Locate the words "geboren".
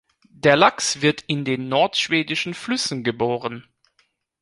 3.03-3.67